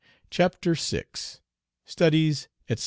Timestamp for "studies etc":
1.85-2.79